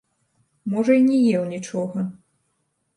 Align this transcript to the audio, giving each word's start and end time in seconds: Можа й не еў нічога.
Можа 0.73 0.97
й 0.99 1.05
не 1.11 1.19
еў 1.37 1.43
нічога. 1.55 2.11